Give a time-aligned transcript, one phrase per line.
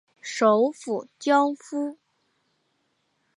[0.23, 1.99] 首府焦夫。